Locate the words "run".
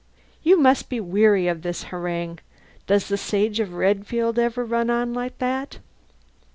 4.65-4.89